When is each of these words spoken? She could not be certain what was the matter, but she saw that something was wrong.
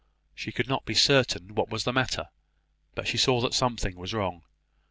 She 0.33 0.51
could 0.51 0.67
not 0.67 0.83
be 0.83 0.95
certain 0.95 1.53
what 1.53 1.69
was 1.69 1.83
the 1.83 1.93
matter, 1.93 2.29
but 2.95 3.07
she 3.07 3.17
saw 3.19 3.39
that 3.41 3.53
something 3.53 3.95
was 3.97 4.15
wrong. 4.15 4.41